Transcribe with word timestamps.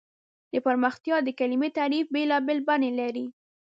د 0.51 0.53
پرمختیا 0.65 1.15
د 1.23 1.29
کلیمې 1.39 1.69
تعریف 1.77 2.05
بېلابېل 2.15 2.59
بڼې 2.67 2.91
لري. 2.99 3.25